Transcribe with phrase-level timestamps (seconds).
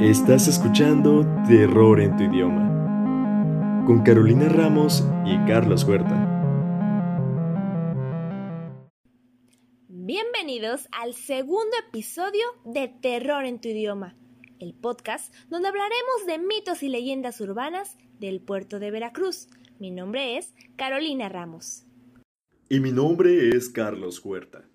[0.00, 6.38] Estás escuchando Terror en tu idioma con Carolina Ramos y Carlos Huerta.
[9.88, 14.16] Bienvenidos al segundo episodio de Terror en tu idioma,
[14.58, 19.48] el podcast donde hablaremos de mitos y leyendas urbanas del puerto de Veracruz.
[19.78, 21.84] Mi nombre es Carolina Ramos.
[22.70, 24.66] Y mi nombre es Carlos Huerta.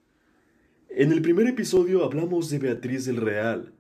[0.88, 3.74] En el primer episodio hablamos de Beatriz del Real,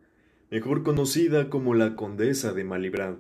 [0.51, 3.17] mejor conocida como la Condesa de Malibrán.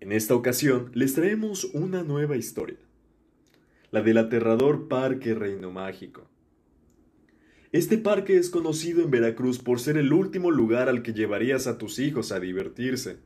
[0.00, 2.78] En esta ocasión les traemos una nueva historia,
[3.90, 6.26] la del aterrador Parque Reino Mágico.
[7.72, 11.76] Este parque es conocido en Veracruz por ser el último lugar al que llevarías a
[11.76, 13.18] tus hijos a divertirse,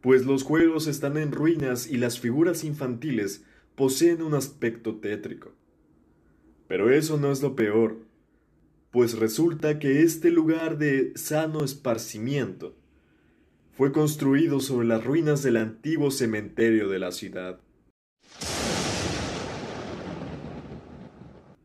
[0.00, 3.44] pues los juegos están en ruinas y las figuras infantiles
[3.74, 5.52] poseen un aspecto tétrico.
[6.68, 8.07] Pero eso no es lo peor
[8.90, 12.74] pues resulta que este lugar de sano esparcimiento
[13.72, 17.60] fue construido sobre las ruinas del antiguo cementerio de la ciudad.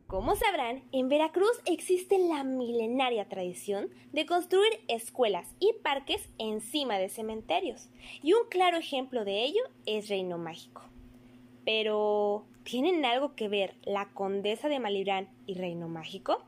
[0.07, 7.09] Como sabrán, en Veracruz existe la milenaria tradición de construir escuelas y parques encima de
[7.09, 7.89] cementerios,
[8.21, 10.83] y un claro ejemplo de ello es Reino Mágico.
[11.66, 16.44] Pero, ¿tienen algo que ver la Condesa de Malibrán y Reino Mágico?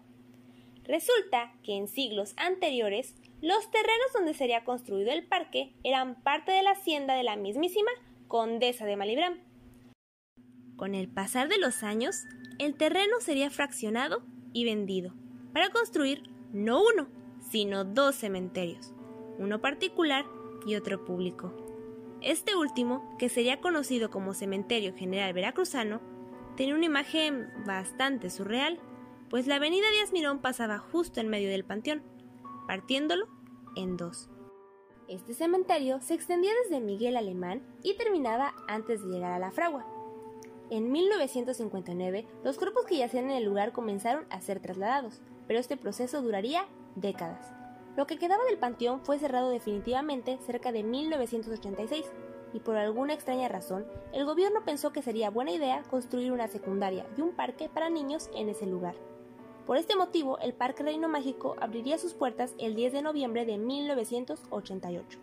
[0.87, 6.61] Resulta que en siglos anteriores, los terrenos donde sería construido el parque eran parte de
[6.61, 7.89] la hacienda de la mismísima
[8.27, 9.43] Condesa de Malibrán.
[10.75, 12.25] Con el pasar de los años,
[12.59, 15.13] el terreno sería fraccionado y vendido
[15.53, 17.07] para construir no uno,
[17.49, 18.93] sino dos cementerios,
[19.39, 20.25] uno particular
[20.67, 21.53] y otro público.
[22.21, 26.01] Este último, que sería conocido como Cementerio General Veracruzano,
[26.57, 28.79] tenía una imagen bastante surreal
[29.35, 32.01] pues la avenida Díaz Mirón pasaba justo en medio del panteón,
[32.67, 33.27] partiéndolo
[33.75, 34.29] en dos.
[35.09, 39.85] Este cementerio se extendía desde Miguel Alemán y terminaba antes de llegar a la fragua.
[40.69, 45.75] En 1959, los cuerpos que yacían en el lugar comenzaron a ser trasladados, pero este
[45.75, 47.51] proceso duraría décadas.
[47.97, 52.05] Lo que quedaba del panteón fue cerrado definitivamente cerca de 1986,
[52.53, 57.05] y por alguna extraña razón, el gobierno pensó que sería buena idea construir una secundaria
[57.17, 58.95] y un parque para niños en ese lugar.
[59.65, 63.57] Por este motivo, el Parque Reino Mágico abriría sus puertas el 10 de noviembre de
[63.57, 65.17] 1988.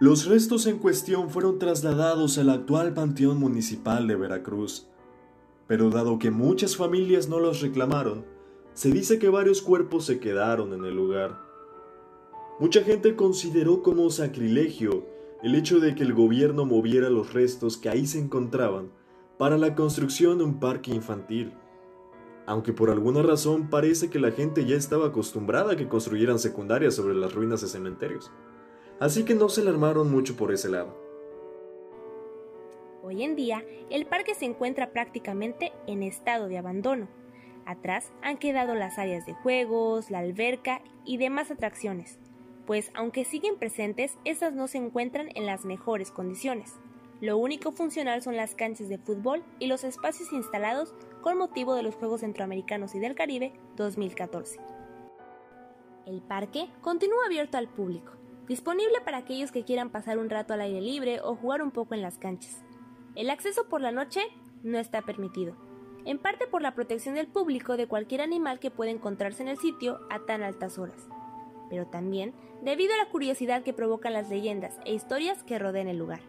[0.00, 4.86] Los restos en cuestión fueron trasladados al actual Panteón Municipal de Veracruz.
[5.66, 8.26] Pero dado que muchas familias no los reclamaron,
[8.74, 11.40] se dice que varios cuerpos se quedaron en el lugar.
[12.58, 15.06] Mucha gente consideró como sacrilegio
[15.42, 18.90] el hecho de que el gobierno moviera los restos que ahí se encontraban
[19.38, 21.54] para la construcción de un parque infantil
[22.50, 26.96] aunque por alguna razón parece que la gente ya estaba acostumbrada a que construyeran secundarias
[26.96, 28.32] sobre las ruinas de cementerios.
[28.98, 30.98] Así que no se alarmaron mucho por ese lado.
[33.04, 37.08] Hoy en día, el parque se encuentra prácticamente en estado de abandono.
[37.66, 42.18] Atrás han quedado las áreas de juegos, la alberca y demás atracciones,
[42.66, 46.80] pues aunque siguen presentes, estas no se encuentran en las mejores condiciones.
[47.20, 51.82] Lo único funcional son las canchas de fútbol y los espacios instalados con motivo de
[51.82, 54.58] los Juegos Centroamericanos y del Caribe 2014.
[56.06, 58.12] El parque continúa abierto al público,
[58.48, 61.94] disponible para aquellos que quieran pasar un rato al aire libre o jugar un poco
[61.94, 62.62] en las canchas.
[63.14, 64.22] El acceso por la noche
[64.62, 65.54] no está permitido,
[66.06, 69.58] en parte por la protección del público de cualquier animal que pueda encontrarse en el
[69.58, 71.06] sitio a tan altas horas,
[71.68, 72.32] pero también
[72.62, 76.20] debido a la curiosidad que provocan las leyendas e historias que rodean el lugar.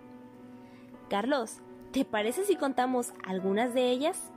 [1.11, 1.57] Carlos,
[1.91, 4.31] ¿te parece si contamos algunas de ellas?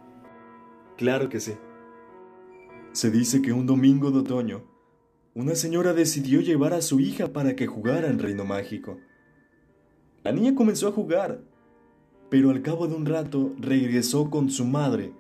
[0.97, 1.53] Claro que sí.
[2.91, 4.65] Se dice que un domingo de otoño,
[5.37, 8.99] una señora decidió llevar a su hija para que jugara en Reino Mágico.
[10.25, 11.43] La niña comenzó a jugar,
[12.29, 15.13] pero al cabo de un rato regresó con su madre,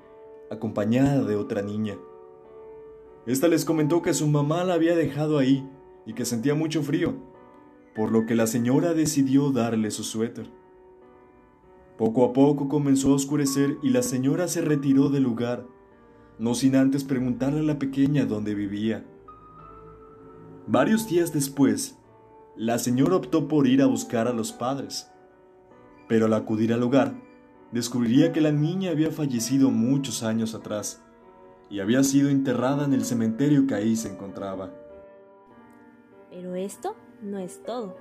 [0.50, 1.96] acompañada de otra niña.
[3.26, 5.64] Esta les comentó que su mamá la había dejado ahí
[6.04, 7.14] y que sentía mucho frío,
[7.94, 10.63] por lo que la señora decidió darle su suéter.
[11.96, 15.64] Poco a poco comenzó a oscurecer y la señora se retiró del lugar,
[16.38, 19.04] no sin antes preguntarle a la pequeña dónde vivía.
[20.66, 21.96] Varios días después,
[22.56, 25.10] la señora optó por ir a buscar a los padres,
[26.08, 27.14] pero al acudir al hogar,
[27.70, 31.02] descubriría que la niña había fallecido muchos años atrás
[31.70, 34.72] y había sido enterrada en el cementerio que ahí se encontraba.
[36.30, 37.96] Pero esto no es todo.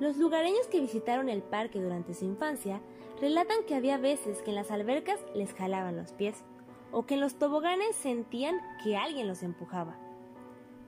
[0.00, 2.80] Los lugareños que visitaron el parque durante su infancia
[3.22, 6.42] relatan que había veces que en las albercas les jalaban los pies
[6.90, 9.96] o que en los toboganes sentían que alguien los empujaba.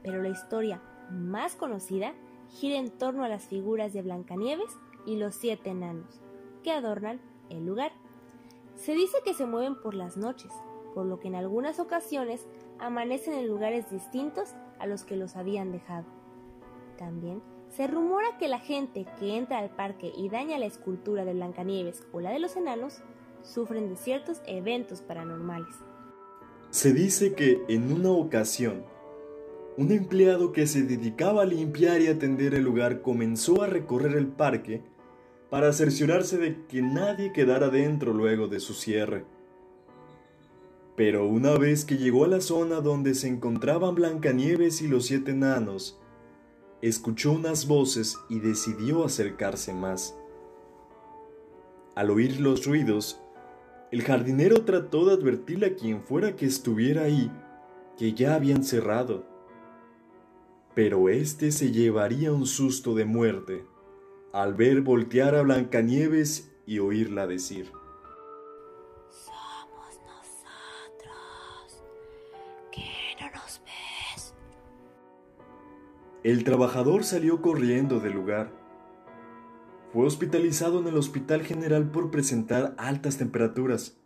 [0.03, 0.83] Pero la historia
[1.13, 2.13] más conocida
[2.51, 4.77] gira en torno a las figuras de Blancanieves
[5.07, 6.21] y los siete enanos,
[6.65, 7.21] que adornan
[7.51, 7.93] el lugar.
[8.75, 10.51] Se dice que se mueven por las noches,
[10.93, 12.49] por lo que en algunas ocasiones
[12.81, 16.07] amanecen en lugares distintos a los que los habían dejado.
[16.99, 17.43] También
[17.77, 22.05] se rumora que la gente que entra al parque y daña la escultura de Blancanieves
[22.13, 23.03] o la de los enanos
[23.43, 25.75] sufren de ciertos eventos paranormales.
[26.71, 28.85] Se dice que en una ocasión,
[29.77, 34.29] un empleado que se dedicaba a limpiar y atender el lugar comenzó a recorrer el
[34.29, 34.83] parque
[35.51, 39.25] para cerciorarse de que nadie quedara dentro luego de su cierre.
[40.97, 45.33] Pero una vez que llegó a la zona donde se encontraban Blancanieves y los siete
[45.33, 46.01] enanos,
[46.89, 50.17] escuchó unas voces y decidió acercarse más.
[51.95, 53.21] Al oír los ruidos,
[53.91, 57.31] el jardinero trató de advertirle a quien fuera que estuviera ahí
[57.97, 59.25] que ya habían cerrado.
[60.75, 63.65] Pero éste se llevaría un susto de muerte
[64.33, 67.71] al ver voltear a Blancanieves y oírla decir:
[76.25, 78.51] El trabajador salió corriendo del lugar.
[79.93, 83.99] Fue hospitalizado en el Hospital General por presentar altas temperaturas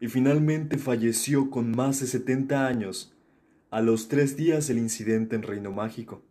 [0.00, 3.14] y finalmente falleció con más de 70 años
[3.70, 6.22] a los tres días del incidente en Reino Mágico.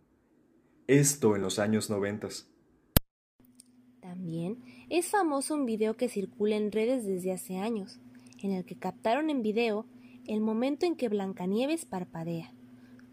[0.88, 2.50] Esto en los años noventas.
[4.02, 8.00] También es famoso un video que circula en redes desde hace años,
[8.42, 9.86] en el que captaron en video
[10.26, 12.52] el momento en que Blancanieves parpadea.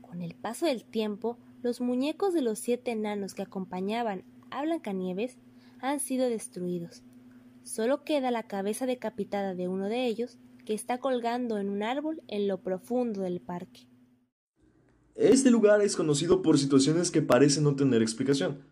[0.00, 5.37] Con el paso del tiempo, los muñecos de los siete enanos que acompañaban a Blancanieves
[5.81, 7.03] han sido destruidos.
[7.62, 12.23] Solo queda la cabeza decapitada de uno de ellos que está colgando en un árbol
[12.29, 13.87] en lo profundo del parque.
[15.15, 18.62] Este lugar es conocido por situaciones que parecen no tener explicación.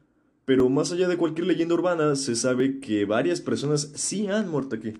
[0.44, 4.76] Pero más allá de cualquier leyenda urbana, se sabe que varias personas sí han muerto
[4.76, 4.94] aquí.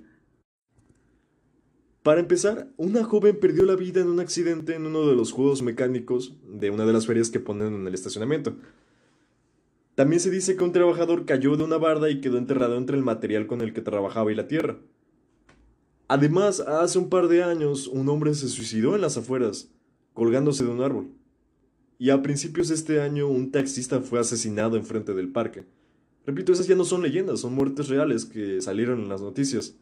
[2.09, 5.61] Para empezar, una joven perdió la vida en un accidente en uno de los juegos
[5.61, 8.57] mecánicos de una de las ferias que ponen en el estacionamiento.
[9.95, 13.03] También se dice que un trabajador cayó de una barda y quedó enterrado entre el
[13.03, 14.79] material con el que trabajaba y la tierra.
[16.09, 19.71] Además, hace un par de años, un hombre se suicidó en las afueras,
[20.15, 21.11] colgándose de un árbol
[21.99, 25.67] y a principios de este año un taxista fue asesinado enfrente del parque.
[26.25, 29.77] Repito, esas ya no son leyendas, son muertes reales que salieron en las noticias.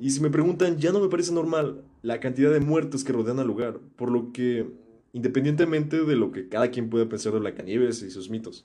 [0.00, 3.38] Y si me preguntan, ya no me parece normal la cantidad de muertes que rodean
[3.38, 4.66] al lugar, por lo que,
[5.12, 8.64] independientemente de lo que cada quien pueda pensar de la caníbales y sus mitos,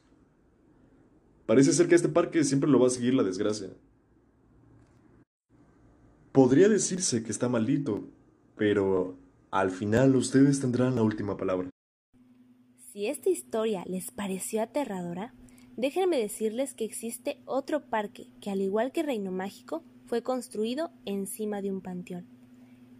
[1.46, 3.68] parece ser que este parque siempre lo va a seguir la desgracia.
[6.32, 8.08] Podría decirse que está maldito,
[8.56, 9.18] pero
[9.52, 11.70] al final ustedes tendrán la última palabra.
[12.94, 15.34] Si esta historia les pareció aterradora,
[15.76, 21.62] déjenme decirles que existe otro parque que, al igual que Reino Mágico, fue construido encima
[21.62, 22.28] de un panteón.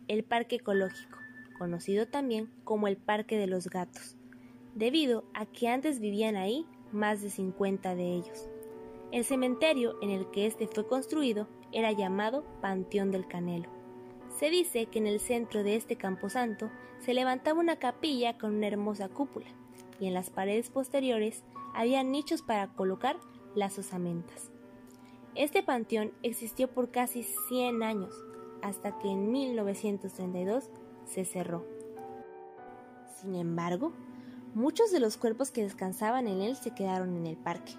[0.08, 1.20] El Parque Ecológico,
[1.58, 4.18] conocido también como el Parque de los Gatos,
[4.74, 8.50] debido a que antes vivían ahí más de 50 de ellos.
[9.12, 13.70] El cementerio en el que este fue construido era llamado Panteón del Canelo.
[14.40, 16.70] Se dice que en el centro de este camposanto
[17.00, 19.48] se levantaba una capilla con una hermosa cúpula,
[20.00, 21.44] y en las paredes posteriores
[21.74, 23.18] había nichos para colocar
[23.54, 24.52] las osamentas.
[25.36, 28.16] Este panteón existió por casi 100 años,
[28.62, 30.70] hasta que en 1932
[31.04, 31.66] se cerró.
[33.22, 33.92] Sin embargo,
[34.54, 37.74] muchos de los cuerpos que descansaban en él se quedaron en el parque,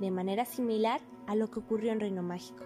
[0.00, 2.64] de manera similar a lo que ocurrió en Reino Mágico,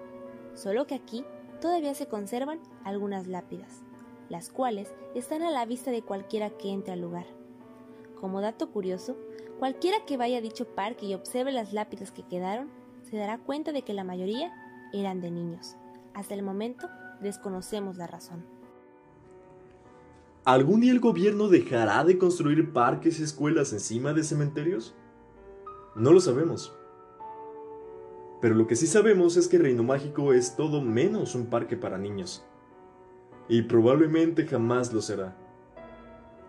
[0.54, 1.24] solo que aquí
[1.60, 3.82] todavía se conservan algunas lápidas,
[4.28, 7.26] las cuales están a la vista de cualquiera que entre al lugar.
[8.20, 9.16] Como dato curioso,
[9.58, 12.70] cualquiera que vaya a dicho parque y observe las lápidas que quedaron,
[13.08, 14.52] se dará cuenta de que la mayoría
[14.92, 15.76] eran de niños.
[16.14, 16.88] Hasta el momento
[17.20, 18.44] desconocemos la razón.
[20.44, 24.94] ¿Algún día el gobierno dejará de construir parques y escuelas encima de cementerios?
[25.94, 26.76] No lo sabemos.
[28.40, 31.98] Pero lo que sí sabemos es que Reino Mágico es todo menos un parque para
[31.98, 32.44] niños.
[33.48, 35.36] Y probablemente jamás lo será.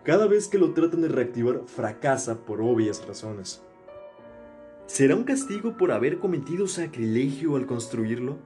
[0.04, 3.62] Cada vez que lo tratan de reactivar, fracasa por obvias razones.
[4.88, 8.38] ¿Será un castigo por haber cometido sacrilegio al construirlo?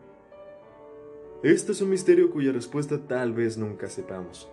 [1.45, 4.51] Este es un misterio cuya respuesta tal vez nunca sepamos.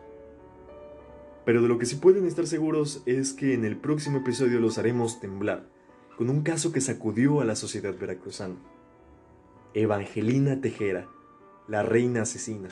[1.45, 4.77] Pero de lo que sí pueden estar seguros es que en el próximo episodio los
[4.77, 5.67] haremos temblar
[6.15, 8.57] con un caso que sacudió a la sociedad veracruzana.
[9.73, 11.09] Evangelina Tejera,
[11.67, 12.69] la reina asesina.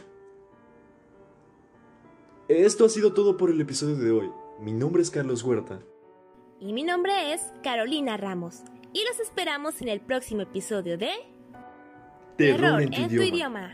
[2.50, 4.30] Esto ha sido todo por el episodio de hoy.
[4.62, 5.80] Mi nombre es Carlos Huerta.
[6.60, 8.62] Y mi nombre es Carolina Ramos.
[8.94, 11.12] Y los esperamos en el próximo episodio de
[12.38, 13.74] Terror, en, tu, idioma.